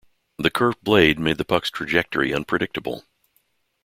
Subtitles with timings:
[0.39, 3.03] The curved blade made the puck's trajectory unpredictable.